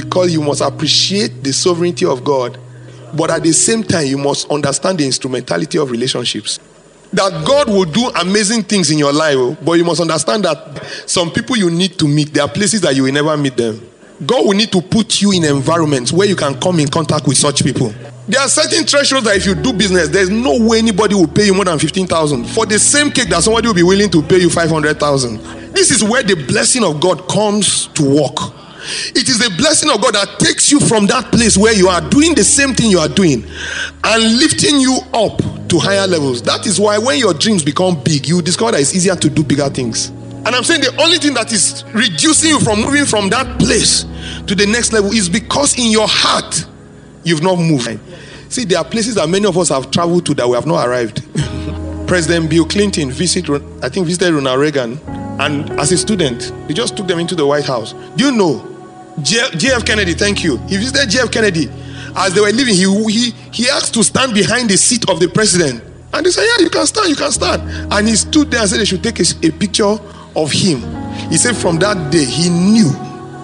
[0.00, 2.58] because you must appreciate the sovereignty of God,
[3.16, 6.60] but at the same time, you must understand the instrumentality of relationships.
[7.14, 10.84] That God will do amazing things in your life, oh, but you must understand that
[11.06, 13.80] some people you need to meet, there are places that you will never meet them.
[14.26, 17.38] God will need to put you in environments where you can come in contact with
[17.38, 17.94] such people.
[18.28, 21.46] There are certain thresholds that if you do business, there's no way anybody will pay
[21.46, 24.40] you more than 15,000 for the same cake that somebody will be willing to pay
[24.40, 25.38] you 500,000.
[25.72, 28.55] This is where the blessing of God comes to work.
[29.14, 32.00] It is the blessing of God that takes you from that place where you are
[32.00, 33.44] doing the same thing you are doing
[34.04, 36.42] and lifting you up to higher levels.
[36.42, 39.42] That is why when your dreams become big, you discover that it's easier to do
[39.42, 40.08] bigger things.
[40.46, 44.04] And I'm saying the only thing that is reducing you from moving from that place
[44.46, 46.66] to the next level is because in your heart
[47.24, 47.98] you've not moved.
[48.48, 50.86] See, there are places that many of us have traveled to that we have not
[50.86, 51.22] arrived.
[52.06, 55.00] President Bill Clinton visited, I think, visited Ronald Reagan,
[55.40, 57.94] and as a student, they just took them into the White House.
[58.14, 58.75] Do you know
[59.18, 60.58] JF Kennedy, thank you.
[60.68, 61.68] He visited JF Kennedy.
[62.14, 65.28] As they were leaving, he, he, he asked to stand behind the seat of the
[65.28, 65.82] president.
[66.12, 67.92] And they said, Yeah, you can stand, you can stand.
[67.92, 69.98] And he stood there and said they should take a, a picture
[70.36, 70.80] of him.
[71.30, 72.90] He said from that day, he knew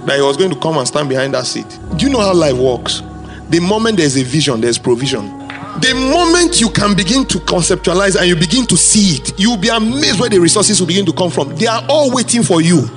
[0.06, 1.66] that he was going to come and stand behind that seat.
[1.96, 3.02] Do you know how life works?
[3.50, 5.38] The moment there's a vision, there's provision.
[5.80, 9.68] The moment you can begin to conceptualize and you begin to see it, you'll be
[9.68, 11.54] amazed where the resources will begin to come from.
[11.56, 12.88] They are all waiting for you.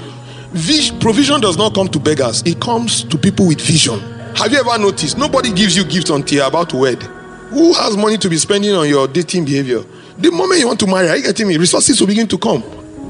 [0.56, 4.00] Vision, provision does not come to beggars, it comes to people with vision.
[4.36, 5.17] Have you ever noticed?
[5.17, 7.03] Nobody gives you gifts until you're about to wed.
[7.52, 9.83] Who has money to be spending on your dating behavior?
[10.17, 11.58] The moment you want to marry, are you getting me?
[11.58, 12.61] Resources will begin to come.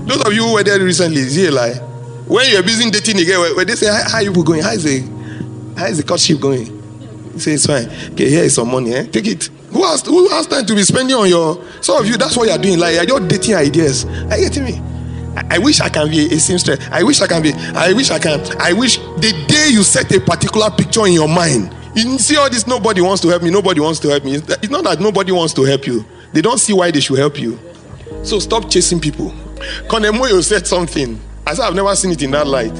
[0.08, 1.74] Those of you who were there recently, is he a lie?
[2.28, 4.64] When you're busy dating again, where they say, How are you going?
[4.64, 5.02] How is the
[5.78, 6.66] how is the courtship going?
[7.34, 7.86] You say it's fine.
[8.14, 9.06] Okay, here is some money, eh?
[9.06, 9.44] Take it.
[9.72, 12.18] Who has who has time to be spending on your some of you?
[12.18, 12.80] That's what you're doing.
[12.80, 14.06] Like you're just dating ideas.
[14.06, 14.95] Are you getting me?
[15.36, 16.80] I wish I can be a seamstress.
[16.92, 17.54] I wish I can be.
[17.54, 18.40] I wish I can.
[18.60, 22.50] I wish the day you set a particular picture in your mind, you see all
[22.50, 22.68] this.
[22.68, 23.50] Nobody wants to help me.
[23.50, 24.36] Nobody wants to help me.
[24.36, 26.06] It's not that nobody wants to help you.
[26.34, 27.58] They don't see why they should help you.
[28.24, 29.32] So stop chasing people.
[29.88, 31.20] Konemoyo said something.
[31.48, 32.74] I said I've never seen it in that light.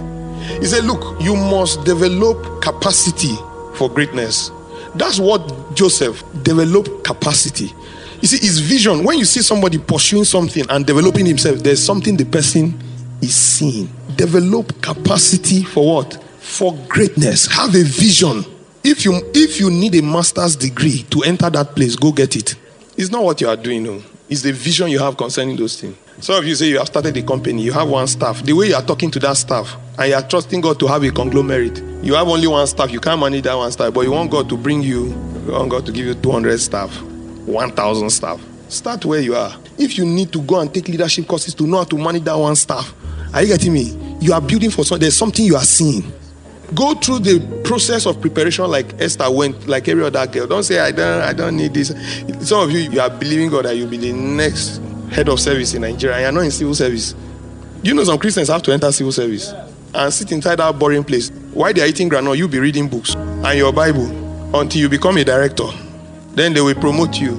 [0.60, 3.36] He said, "Look, you must develop capacity
[3.76, 4.52] for greatness."
[4.96, 7.74] That's what Joseph developed capacity.
[8.22, 12.16] You see, his vision, when you see somebody pursuing something and developing himself, there's something
[12.16, 12.80] the person
[13.22, 13.90] is seeing.
[14.16, 16.24] Develop capacity for what?
[16.40, 17.48] For greatness.
[17.48, 18.46] Have a vision.
[18.84, 22.56] If you if you need a master's degree to enter that place, go get it.
[22.98, 24.02] It's not what you are doing, no.
[24.30, 25.98] It's the vision you have concerning those things.
[26.20, 28.42] Some of you say you have started a company, you have one staff.
[28.42, 31.04] The way you are talking to that staff, and you are trusting God to have
[31.04, 31.84] a conglomerate.
[32.02, 34.48] You have only one staff, you can't manage that one staff, but you want God
[34.50, 35.08] to bring you,
[35.46, 36.96] you want God to give you 200 staff.
[37.46, 38.42] 1,000 staff.
[38.70, 39.56] Start where you are.
[39.78, 42.36] If you need to go and take leadership courses to know how to manage that
[42.38, 42.94] one staff,
[43.34, 43.98] are you getting me?
[44.22, 45.02] You are building for something.
[45.02, 46.12] There's something you are seeing.
[46.74, 50.48] Go through the process of preparation like Esther went, like every other girl.
[50.48, 51.90] Don't say I don't, I don't need this.
[52.48, 54.82] Some of you, you are believing God that you'll be the next
[55.12, 56.22] head of service in Nigeria.
[56.22, 57.14] You're not in civil service.
[57.84, 59.54] You know some Christians have to enter civil service
[59.94, 61.30] and sit inside that boring place.
[61.54, 64.08] While they are eating granola, you'll be reading books and your Bible
[64.60, 65.68] until you become a director.
[66.36, 67.38] Then they will promote you.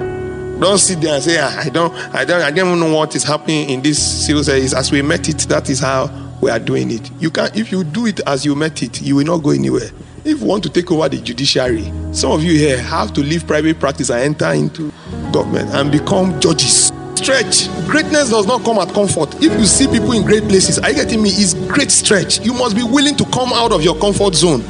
[0.59, 3.15] Don't sit there and say, ah, I don't, I don't, I don't even know what
[3.15, 4.73] is happening in this civil service.
[4.73, 7.11] As we met it, that is how we are doing it.
[7.21, 9.91] You can if you do it as you met it, you will not go anywhere.
[10.25, 13.47] If you want to take over the judiciary, some of you here have to leave
[13.47, 14.93] private practice and enter into
[15.31, 16.91] government and become judges.
[17.17, 17.69] Stretch.
[17.87, 19.35] Greatness does not come at comfort.
[19.37, 21.31] If you see people in great places, are you getting me?
[21.31, 22.45] It's great stretch.
[22.45, 24.61] You must be willing to come out of your comfort zone.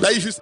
[0.00, 0.32] Like if you